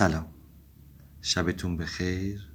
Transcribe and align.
سلام. 0.00 0.26
شبتون 1.22 1.76
بخیر 1.76 2.52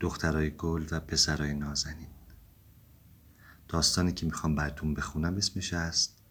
دخترای 0.00 0.50
گل 0.50 0.86
و 0.90 1.00
پسرای 1.00 1.54
نازنین. 1.54 2.08
داستانی 3.68 4.12
که 4.12 4.26
می‌خوام 4.26 4.54
براتون 4.54 4.94
بخونم 4.94 5.36
اسمش 5.36 5.72
است 5.72 6.22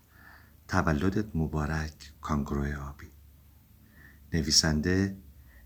تولدت 0.68 1.36
مبارک 1.36 2.14
کانگروی 2.22 2.74
آبی. 2.74 3.12
نویسنده 4.34 5.18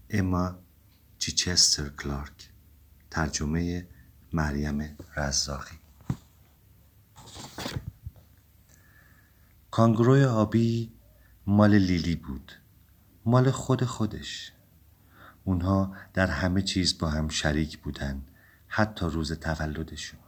اما 0.10 0.60
چیچستر 1.18 1.90
کلارک. 1.90 2.50
ترجمه 3.12 3.88
مریم 4.34 4.98
رزاقی. 5.18 5.80
کانگروی 9.72 10.24
آبی 10.24 10.92
مال 11.48 11.76
لیلی 11.76 12.16
بود. 12.16 12.52
مال 13.30 13.52
خود 13.52 13.84
خودش. 13.84 14.52
اونها 15.44 15.96
در 16.14 16.28
همه 16.28 16.62
چیز 16.62 16.98
با 16.98 17.10
هم 17.10 17.30
شریک 17.30 17.78
بودن 17.78 18.22
حتی 18.68 19.06
روز 19.06 19.34
تولدشون. 19.34 20.20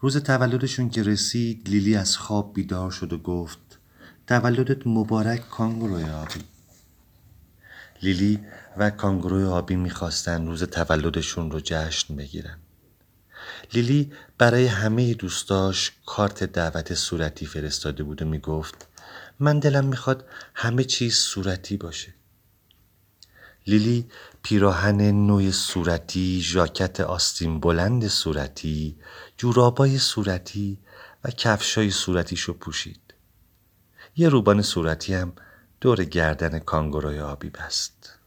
روز 0.00 0.16
تولدشون 0.16 0.90
که 0.90 1.02
رسید 1.02 1.68
لیلی 1.68 1.96
از 1.96 2.16
خواب 2.16 2.54
بیدار 2.54 2.90
شد 2.90 3.12
و 3.12 3.18
گفت 3.18 3.78
تولدت 4.26 4.86
مبارک 4.86 5.48
کانگروی 5.48 6.04
آبی. 6.04 6.40
لیلی 8.02 8.40
و 8.76 8.90
کانگروی 8.90 9.44
آبی 9.44 9.76
می‌خواستن 9.76 10.46
روز 10.46 10.62
تولدشون 10.62 11.50
رو 11.50 11.60
جشن 11.64 12.16
بگیرن. 12.16 12.58
لیلی 13.74 14.12
برای 14.38 14.66
همه 14.66 15.14
دوستاش 15.14 15.92
کارت 16.06 16.44
دعوت 16.44 16.94
صورتی 16.94 17.46
فرستاده 17.46 18.02
بود 18.02 18.22
و 18.22 18.24
می‌گفت 18.24 18.86
من 19.40 19.58
دلم 19.58 19.84
می‌خواد 19.84 20.24
همه 20.54 20.84
چیز 20.84 21.14
صورتی 21.14 21.76
باشه. 21.76 22.14
لیلی 23.66 24.06
پیراهن 24.42 25.26
نوع 25.26 25.50
صورتی 25.50 26.40
ژاکت 26.42 27.00
آستین 27.00 27.60
بلند 27.60 28.08
صورتی 28.08 28.96
جورابای 29.36 29.98
صورتی 29.98 30.78
و 31.24 31.30
کفشای 31.30 31.90
صورتیشو 31.90 32.52
پوشید. 32.52 33.14
یه 34.16 34.28
روبان 34.28 34.62
صورتی 34.62 35.14
هم 35.14 35.32
دور 35.80 36.04
گردن 36.04 36.58
کانگوروی 36.58 37.20
آبی 37.20 37.50
بست. 37.50 38.18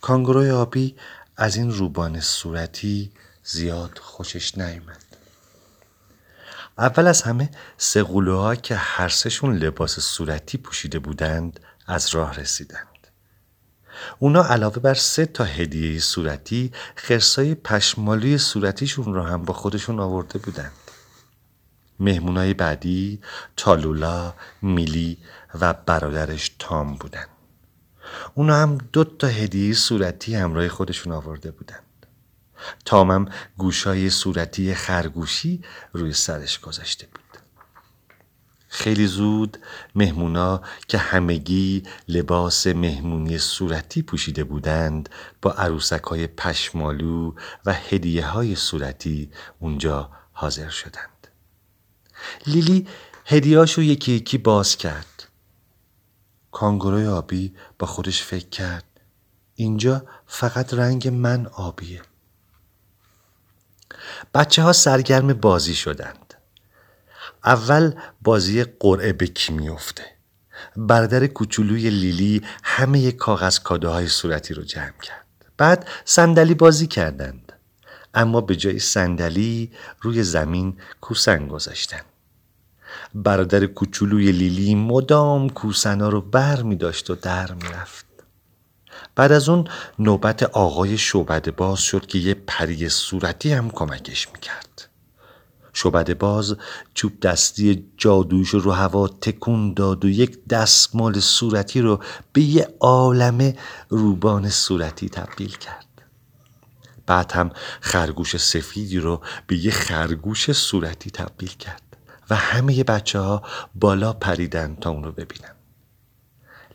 کانگوروی 0.00 0.50
آبی 0.50 0.96
از 1.36 1.56
این 1.56 1.70
روبان 1.70 2.20
صورتی 2.20 3.12
زیاد 3.44 3.98
خوشش 3.98 4.58
نیامد 4.58 5.07
اول 6.78 7.06
از 7.06 7.22
همه 7.22 7.50
سقولوها 7.76 8.54
که 8.54 8.76
هر 8.76 9.08
سشون 9.08 9.56
لباس 9.56 10.00
صورتی 10.00 10.58
پوشیده 10.58 10.98
بودند 10.98 11.60
از 11.86 12.14
راه 12.14 12.34
رسیدند. 12.34 13.06
اونا 14.18 14.44
علاوه 14.44 14.78
بر 14.78 14.94
سه 14.94 15.26
تا 15.26 15.44
هدیه 15.44 16.00
صورتی 16.00 16.72
خرسای 16.96 17.54
پشمالوی 17.54 18.38
صورتیشون 18.38 19.14
رو 19.14 19.22
هم 19.22 19.44
با 19.44 19.54
خودشون 19.54 20.00
آورده 20.00 20.38
بودند. 20.38 20.72
مهمونای 22.00 22.54
بعدی 22.54 23.20
تالولا، 23.56 24.34
میلی 24.62 25.18
و 25.60 25.72
برادرش 25.72 26.56
تام 26.58 26.94
بودند. 26.94 27.28
اونا 28.34 28.56
هم 28.56 28.78
دو 28.92 29.04
تا 29.04 29.26
هدیه 29.26 29.74
صورتی 29.74 30.34
همراه 30.34 30.68
خودشون 30.68 31.12
آورده 31.12 31.50
بودند. 31.50 31.87
تامم 32.84 33.28
گوشای 33.58 34.10
صورتی 34.10 34.74
خرگوشی 34.74 35.62
روی 35.92 36.12
سرش 36.12 36.60
گذاشته 36.60 37.06
بود. 37.06 37.28
خیلی 38.68 39.06
زود 39.06 39.58
مهمونا 39.94 40.62
که 40.88 40.98
همگی 40.98 41.82
لباس 42.08 42.66
مهمونی 42.66 43.38
صورتی 43.38 44.02
پوشیده 44.02 44.44
بودند 44.44 45.08
با 45.42 45.52
عروسک 45.52 46.02
های 46.02 46.26
پشمالو 46.26 47.34
و 47.66 47.72
هدیه 47.72 48.26
های 48.26 48.56
صورتی 48.56 49.30
اونجا 49.58 50.10
حاضر 50.32 50.68
شدند. 50.68 51.28
لیلی 52.46 52.86
هدیهاشو 53.26 53.82
یکی 53.82 54.12
یکی 54.12 54.38
باز 54.38 54.76
کرد. 54.76 55.28
کانگوروی 56.52 57.06
آبی 57.06 57.54
با 57.78 57.86
خودش 57.86 58.22
فکر 58.22 58.48
کرد. 58.48 58.84
اینجا 59.54 60.06
فقط 60.26 60.74
رنگ 60.74 61.08
من 61.08 61.46
آبیه. 61.46 62.02
بچه 64.34 64.62
ها 64.62 64.72
سرگرم 64.72 65.32
بازی 65.32 65.74
شدند. 65.74 66.34
اول 67.44 67.92
بازی 68.22 68.64
قرعه 68.64 69.12
به 69.12 69.26
کی 69.26 69.52
میفته. 69.52 70.04
برادر 70.76 71.26
کوچولوی 71.26 71.90
لیلی 71.90 72.42
همه 72.62 73.12
کاغذ 73.12 73.58
کادوهای 73.58 74.08
صورتی 74.08 74.54
رو 74.54 74.62
جمع 74.62 74.98
کرد. 75.02 75.26
بعد 75.56 75.88
صندلی 76.04 76.54
بازی 76.54 76.86
کردند. 76.86 77.52
اما 78.14 78.40
به 78.40 78.56
جای 78.56 78.78
صندلی 78.78 79.72
روی 80.00 80.22
زمین 80.22 80.76
کوسن 81.00 81.48
گذاشتن. 81.48 82.00
برادر 83.14 83.66
کوچولوی 83.66 84.32
لیلی 84.32 84.74
مدام 84.74 85.48
کوسنا 85.48 86.08
رو 86.08 86.20
بر 86.20 86.62
می 86.62 86.76
داشت 86.76 87.10
و 87.10 87.14
در 87.14 87.52
می 87.52 87.68
رفت. 87.68 88.07
بعد 89.18 89.32
از 89.32 89.48
اون 89.48 89.68
نوبت 89.98 90.42
آقای 90.42 90.98
شوبد 90.98 91.56
باز 91.56 91.80
شد 91.80 92.06
که 92.06 92.18
یه 92.18 92.34
پری 92.34 92.88
صورتی 92.88 93.52
هم 93.52 93.70
کمکش 93.70 94.28
می‌کرد. 94.32 94.88
شوبد 95.72 96.18
باز 96.18 96.56
چوب 96.94 97.20
دستی 97.20 97.88
جادویش 97.96 98.48
رو 98.48 98.72
هوا 98.72 99.08
تکون 99.08 99.74
داد 99.74 100.04
و 100.04 100.08
یک 100.08 100.48
دستمال 100.48 101.20
صورتی 101.20 101.80
رو 101.80 102.00
به 102.32 102.40
یه 102.40 102.68
عالمه 102.80 103.56
روبان 103.88 104.50
صورتی 104.50 105.08
تبدیل 105.08 105.56
کرد. 105.56 105.86
بعد 107.06 107.32
هم 107.32 107.50
خرگوش 107.80 108.36
سفیدی 108.36 108.98
رو 108.98 109.20
به 109.46 109.56
یه 109.56 109.70
خرگوش 109.70 110.52
صورتی 110.52 111.10
تبدیل 111.10 111.52
کرد 111.52 111.82
و 112.30 112.34
همه 112.34 112.84
بچه 112.84 113.20
ها 113.20 113.42
بالا 113.74 114.12
پریدن 114.12 114.76
تا 114.80 114.90
اون 114.90 115.04
رو 115.04 115.12
ببینن. 115.12 115.57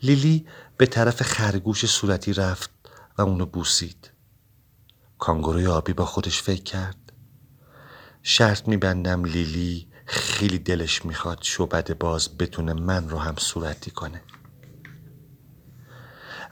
لیلی 0.03 0.45
به 0.77 0.85
طرف 0.85 1.21
خرگوش 1.21 1.85
صورتی 1.85 2.33
رفت 2.33 2.69
و 3.17 3.21
اونو 3.21 3.45
بوسید. 3.45 4.11
کانگوروی 5.17 5.67
آبی 5.67 5.93
با 5.93 6.05
خودش 6.05 6.41
فکر 6.41 6.63
کرد. 6.63 7.13
شرط 8.23 8.67
میبندم 8.67 9.23
لیلی 9.23 9.87
خیلی 10.05 10.59
دلش 10.59 11.05
می‌خواد 11.05 11.37
شوبد 11.41 11.97
باز 11.97 12.37
بتونه 12.37 12.73
من 12.73 13.09
رو 13.09 13.17
هم 13.17 13.35
صورتی 13.37 13.91
کنه. 13.91 14.21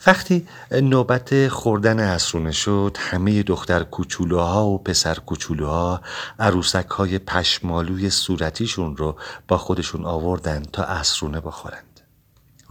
وقتی 0.08 0.48
نوبت 0.72 1.48
خوردن 1.48 2.00
اسرونه 2.00 2.52
شد 2.52 2.98
همه 3.00 3.44
دختر 3.44 3.84
کوچولوها 3.84 4.66
و 4.66 4.84
پسر 4.84 5.16
کوچولوها 5.16 6.02
عروسک 6.40 6.88
های 6.88 7.20
پشمالوی 7.20 8.10
صورتیشون 8.10 8.98
رو 8.98 9.20
با 9.48 9.58
خودشون 9.58 10.06
آوردن 10.06 10.64
تا 10.64 10.84
اسرونه 10.84 11.42
بخورن. 11.42 11.84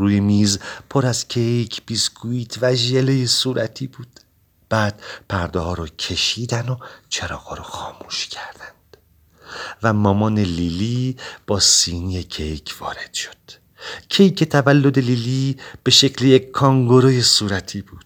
روی 0.00 0.20
میز 0.20 0.58
پر 0.90 1.06
از 1.06 1.28
کیک، 1.28 1.82
بیسکویت 1.86 2.58
و 2.62 2.74
ژله 2.74 3.26
صورتی 3.26 3.86
بود. 3.86 4.20
بعد 4.68 5.02
پرده 5.28 5.58
ها 5.58 5.74
رو 5.74 5.86
کشیدن 5.86 6.68
و 6.68 6.76
چراغ 7.08 7.52
رو 7.52 7.62
خاموش 7.62 8.26
کردند. 8.26 8.96
و 9.82 9.92
مامان 9.92 10.38
لیلی 10.38 11.16
با 11.46 11.60
سینی 11.60 12.22
کیک 12.22 12.76
وارد 12.80 13.14
شد. 13.14 13.36
کیک 14.08 14.44
تولد 14.44 14.98
لیلی 14.98 15.56
به 15.82 15.90
شکل 15.90 16.24
یک 16.24 16.50
کانگوروی 16.50 17.22
صورتی 17.22 17.82
بود. 17.82 18.04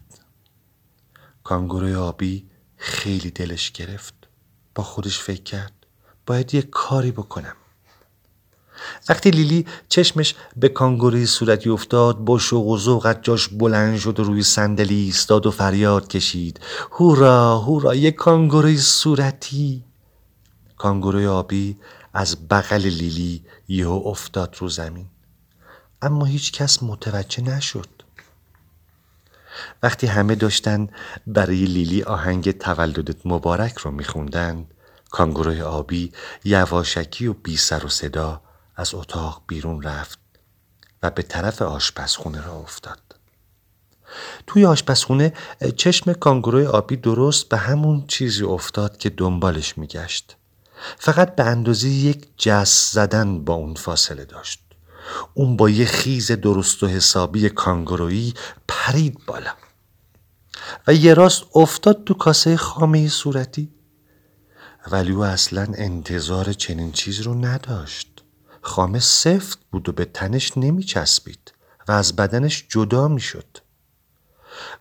کانگوروی 1.45 1.95
آبی 1.95 2.47
خیلی 2.77 3.31
دلش 3.31 3.71
گرفت. 3.71 4.15
با 4.75 4.83
خودش 4.83 5.19
فکر 5.19 5.43
کرد 5.43 5.87
باید 6.27 6.55
یه 6.55 6.63
کاری 6.63 7.11
بکنم. 7.11 7.57
وقتی 9.09 9.31
لیلی 9.31 9.67
چشمش 9.89 10.35
به 10.57 10.69
کانگوروی 10.69 11.27
صورتی 11.27 11.71
افتاد 11.71 12.19
با 12.19 12.39
شوق 12.39 12.67
و 12.67 12.79
ذوق 12.79 13.21
جاش 13.23 13.49
بلند 13.49 13.99
شد 13.99 14.21
و 14.21 14.25
روی 14.25 14.43
صندلی 14.43 14.95
ایستاد 14.95 15.47
و 15.47 15.51
فریاد 15.51 16.09
کشید. 16.09 16.61
هورا 16.93 17.59
هورا 17.59 17.95
یک 17.95 18.15
کانگوروی 18.15 18.79
صورتی. 18.79 19.85
کانگوروی 20.77 21.27
آبی 21.27 21.77
از 22.15 22.49
بغل 22.49 22.83
لیلی 22.83 23.43
یهو 23.69 24.03
افتاد 24.07 24.57
رو 24.59 24.69
زمین. 24.69 25.07
اما 26.03 26.25
هیچ 26.25 26.53
کس 26.53 26.83
متوجه 26.83 27.43
نشد. 27.43 27.89
وقتی 29.83 30.07
همه 30.07 30.35
داشتن 30.35 30.89
برای 31.27 31.65
لیلی 31.65 32.03
آهنگ 32.03 32.51
تولدت 32.51 33.27
مبارک 33.27 33.79
رو 33.79 33.91
میخوندن 33.91 34.67
کانگوروی 35.11 35.63
آبی 35.63 36.13
یواشکی 36.45 37.27
و 37.27 37.33
بی 37.33 37.57
سر 37.57 37.87
و 37.87 37.89
صدا 37.89 38.41
از 38.77 38.95
اتاق 38.95 39.43
بیرون 39.47 39.83
رفت 39.83 40.19
و 41.03 41.11
به 41.11 41.23
طرف 41.23 41.63
آشپزخونه 41.63 42.45
را 42.47 42.53
افتاد. 42.53 43.01
توی 44.47 44.65
آشپزخونه 44.65 45.33
چشم 45.77 46.13
کانگوروی 46.13 46.67
آبی 46.67 46.97
درست 46.97 47.49
به 47.49 47.57
همون 47.57 48.05
چیزی 48.07 48.43
افتاد 48.43 48.97
که 48.97 49.11
دنبالش 49.11 49.79
میگشت. 49.79 50.37
فقط 50.99 51.37
به 51.37 51.45
اندازه 51.45 51.89
یک 51.89 52.29
جس 52.37 52.93
زدن 52.93 53.45
با 53.45 53.55
اون 53.55 53.75
فاصله 53.75 54.25
داشت. 54.25 54.61
اون 55.35 55.57
با 55.57 55.71
یه 55.71 55.87
خیز 55.87 56.33
درست 56.33 56.83
و 56.83 56.87
حسابی 56.87 57.49
کانگورویی 57.49 58.35
پرید 58.69 59.19
بالا 59.27 59.51
و 60.87 60.95
یه 60.95 61.15
راست 61.15 61.43
افتاد 61.55 62.05
تو 62.05 62.15
کاسه 62.15 62.57
خامه 62.57 63.09
صورتی 63.09 63.71
ولی 64.91 65.13
او 65.13 65.25
اصلا 65.25 65.67
انتظار 65.75 66.53
چنین 66.53 66.93
چیز 66.93 67.21
رو 67.21 67.35
نداشت 67.35 68.14
خامه 68.65 68.99
سفت 68.99 69.59
بود 69.71 69.89
و 69.89 69.93
به 69.93 70.05
تنش 70.05 70.53
نمی 70.57 70.85
چسبید 70.85 71.53
و 71.89 71.93
از 71.93 72.17
بدنش 72.17 72.67
جدا 72.69 73.09
می 73.09 73.21
شد 73.21 73.59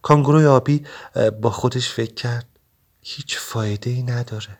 کانگروی 0.02 0.46
آبی 0.46 0.86
با 1.42 1.50
خودش 1.50 1.90
فکر 1.90 2.14
کرد 2.14 2.48
هیچ 3.02 3.38
فایده 3.38 3.90
ای 3.90 4.04
نداره. 4.04 4.60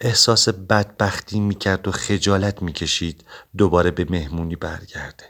احساس 0.00 0.48
بدبختی 0.48 1.40
می‌کرد 1.40 1.88
و 1.88 1.92
خجالت 1.92 2.62
می‌کشید 2.62 3.24
دوباره 3.56 3.90
به 3.90 4.06
مهمونی 4.10 4.56
برگرده. 4.56 5.24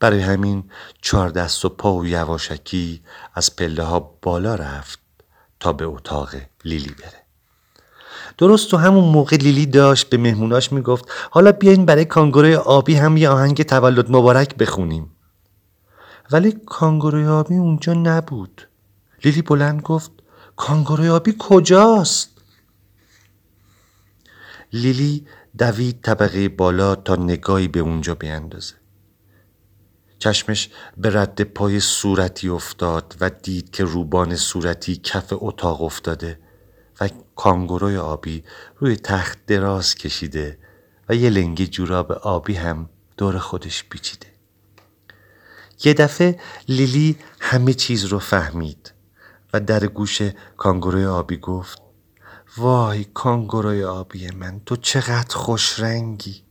برای 0.00 0.20
همین 0.20 0.70
چهار 1.00 1.28
دست 1.28 1.64
و 1.64 1.68
پا 1.68 1.94
و 1.94 2.06
یواشکی 2.06 3.04
از 3.34 3.56
پله 3.56 3.82
ها 3.82 4.00
بالا 4.00 4.54
رفت 4.54 4.98
تا 5.60 5.72
به 5.72 5.84
اتاق 5.84 6.34
لیلی 6.64 6.94
بره. 6.94 7.21
درست 8.38 8.70
تو 8.70 8.76
همون 8.76 9.04
موقع 9.04 9.36
لیلی 9.36 9.66
داشت 9.66 10.10
به 10.10 10.16
مهموناش 10.16 10.72
می‌گفت 10.72 11.04
حالا 11.30 11.52
بیاین 11.52 11.86
برای 11.86 12.04
کانگوروی 12.04 12.54
آبی 12.54 12.94
هم 12.94 13.16
یه 13.16 13.28
آهنگ 13.28 13.62
تولد 13.62 14.10
مبارک 14.10 14.56
بخونیم. 14.56 15.10
ولی 16.30 16.52
کانگوروی 16.66 17.26
آبی 17.26 17.54
اونجا 17.54 17.92
نبود. 17.92 18.68
لیلی 19.24 19.42
بلند 19.42 19.82
گفت 19.82 20.10
کانگوروی 20.56 21.08
آبی 21.08 21.34
کجاست؟ 21.38 22.28
لیلی 24.72 25.26
دوید 25.58 26.00
طبقه 26.02 26.48
بالا 26.48 26.94
تا 26.94 27.16
نگاهی 27.16 27.68
به 27.68 27.80
اونجا 27.80 28.14
بیندازه 28.14 28.74
چشمش 30.18 30.70
به 30.96 31.10
رد 31.10 31.42
پای 31.42 31.80
صورتی 31.80 32.48
افتاد 32.48 33.16
و 33.20 33.30
دید 33.30 33.70
که 33.70 33.84
روبان 33.84 34.36
صورتی 34.36 34.96
کف 34.96 35.32
اتاق 35.36 35.82
افتاده. 35.82 36.38
و 37.02 37.08
کانگوروی 37.36 37.96
آبی 37.96 38.44
روی 38.78 38.96
تخت 38.96 39.46
دراز 39.46 39.94
کشیده 39.94 40.58
و 41.08 41.14
یه 41.14 41.30
لنگی 41.30 41.66
جوراب 41.66 42.12
آبی 42.12 42.54
هم 42.54 42.88
دور 43.16 43.38
خودش 43.38 43.84
پیچیده. 43.84 44.26
یه 45.84 45.94
دفعه 45.94 46.40
لیلی 46.68 47.16
همه 47.40 47.74
چیز 47.74 48.04
رو 48.04 48.18
فهمید 48.18 48.92
و 49.52 49.60
در 49.60 49.86
گوش 49.86 50.22
کانگوروی 50.56 51.04
آبی 51.04 51.36
گفت 51.36 51.82
وای 52.56 53.04
کانگوروی 53.04 53.84
آبی 53.84 54.30
من 54.30 54.60
تو 54.66 54.76
چقدر 54.76 55.36
خوش 55.36 55.80
رنگی! 55.80 56.42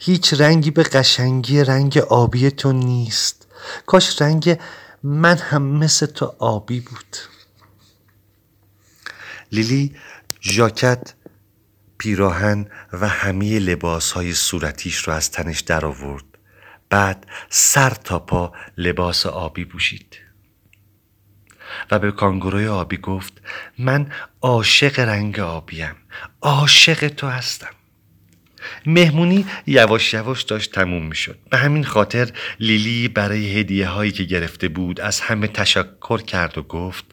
هیچ 0.00 0.34
رنگی 0.40 0.70
به 0.70 0.82
قشنگی 0.82 1.64
رنگ 1.64 1.98
آبی 1.98 2.50
تو 2.50 2.72
نیست. 2.72 3.46
کاش 3.86 4.22
رنگ 4.22 4.58
من 5.02 5.36
هم 5.36 5.62
مثل 5.62 6.06
تو 6.06 6.34
آبی 6.38 6.80
بود. 6.80 7.16
لیلی 9.52 9.96
ژاکت 10.42 11.14
پیراهن 11.98 12.66
و 12.92 13.08
همه 13.08 13.58
لباس 13.58 14.12
های 14.12 14.32
صورتیش 14.34 14.96
رو 14.96 15.12
از 15.12 15.30
تنش 15.30 15.60
در 15.60 15.86
آورد. 15.86 16.24
بعد 16.90 17.26
سر 17.48 17.90
تا 17.90 18.18
پا 18.18 18.52
لباس 18.78 19.26
آبی 19.26 19.64
پوشید. 19.64 20.16
و 21.90 21.98
به 21.98 22.12
کانگوروی 22.12 22.66
آبی 22.66 22.96
گفت 22.96 23.32
من 23.78 24.12
عاشق 24.42 24.98
رنگ 24.98 25.40
آبیم. 25.40 25.96
عاشق 26.42 27.08
تو 27.08 27.26
هستم. 27.26 27.75
مهمونی 28.86 29.46
یواش 29.66 30.14
یواش 30.14 30.42
داشت 30.42 30.72
تموم 30.72 31.06
می 31.06 31.16
شد 31.16 31.38
به 31.50 31.56
همین 31.56 31.84
خاطر 31.84 32.30
لیلی 32.60 33.08
برای 33.08 33.60
هدیه 33.60 33.88
هایی 33.88 34.12
که 34.12 34.24
گرفته 34.24 34.68
بود 34.68 35.00
از 35.00 35.20
همه 35.20 35.46
تشکر 35.46 36.22
کرد 36.22 36.58
و 36.58 36.62
گفت 36.62 37.04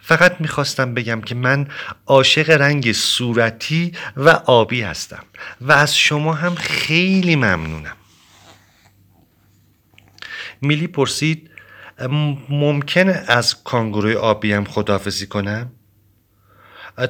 فقط 0.00 0.40
می‌خواستم 0.40 0.94
بگم 0.94 1.20
که 1.20 1.34
من 1.34 1.68
عاشق 2.06 2.50
رنگ 2.50 2.92
صورتی 2.92 3.92
و 4.16 4.28
آبی 4.28 4.82
هستم 4.82 5.24
و 5.60 5.72
از 5.72 5.96
شما 5.96 6.32
هم 6.34 6.54
خیلی 6.54 7.36
ممنونم 7.36 7.96
میلی 10.60 10.86
پرسید 10.86 11.50
ممکنه 12.48 13.24
از 13.26 13.64
کانگوروی 13.64 14.14
آبی 14.14 14.52
هم 14.52 14.64
خداحافظی 14.64 15.26
کنم؟ 15.26 15.72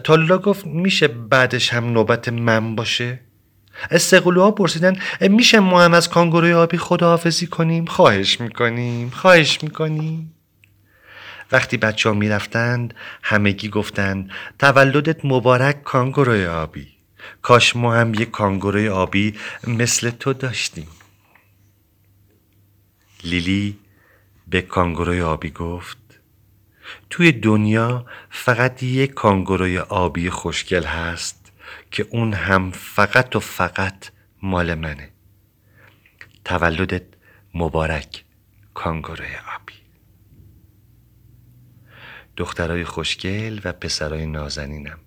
تالا 0.05 0.39
گفت 0.39 0.67
میشه 0.67 1.09
بعدش 1.09 1.73
هم 1.73 1.93
نوبت 1.93 2.29
من 2.29 2.77
باشه؟ 2.77 3.21
استقلوها 3.91 4.51
پرسیدن 4.51 4.97
میشه 5.21 5.61
ما 5.61 5.83
هم 5.83 5.95
از 5.95 6.09
کانگوروی 6.09 6.53
آبی 6.53 6.79
خداحافظی 6.79 7.47
کنیم؟ 7.47 7.85
خواهش 7.85 8.41
می‌کنیم 8.41 9.11
خواهش 9.11 9.63
می‌کنیم. 9.63 10.35
وقتی 11.53 11.77
بچه 11.77 12.09
ها 12.09 12.15
می‌رفتند 12.15 12.95
همگی 13.23 13.69
گفتند 13.69 14.31
تولدت 14.59 15.25
مبارک 15.25 15.83
کانگوروی 15.83 16.47
آبی. 16.47 16.89
کاش 17.43 17.77
ما 17.77 17.95
هم 17.95 18.15
یک 18.15 18.31
کانگوروی 18.31 18.89
آبی 18.89 19.35
مثل 19.67 20.11
تو 20.11 20.33
داشتیم. 20.33 20.89
لیلی 23.25 23.79
به 24.49 24.63
کانگوروی 24.63 25.21
آبی 25.21 25.51
گفت 25.51 25.99
توی 27.11 27.33
دنیا 27.33 28.07
فقط 28.31 28.83
یک 28.83 29.15
کانگوروی 29.15 29.79
آبی 29.79 30.31
خوشگل 30.31 30.85
هست 30.85 31.40
که 31.91 32.07
اون 32.11 32.33
هم 32.33 32.71
فقط 32.71 33.37
و 33.37 33.41
فقط 33.41 34.11
مال 34.43 34.75
منه. 34.75 35.11
تولدت 36.45 37.05
مبارک 37.55 38.25
کانگوروی 38.75 39.35
آبی. 39.57 39.75
دخترای 42.37 42.85
خوشگل 42.85 43.61
و 43.65 43.73
پسرای 43.73 44.27
نازنینم. 44.27 44.99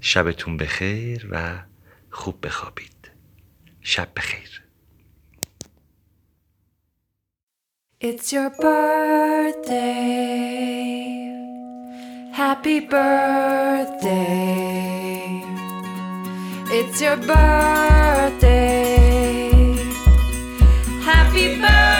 شبتون 0.00 0.56
بخیر 0.56 1.28
و 1.30 1.58
خوب 2.10 2.46
بخوابید. 2.46 3.10
شب 3.80 4.08
بخیر. 4.16 4.62
It's 8.04 8.32
your 8.32 8.50
birthday. 8.50 10.02
Happy 12.34 12.80
birthday. 12.80 14.91
It's 16.74 17.02
your 17.02 17.16
birthday. 17.16 18.40
Happy 21.04 21.60
birthday. 21.60 21.91